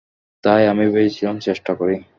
[0.43, 1.95] তাই আমি ভেবেছিলাম চেষ্টা করি।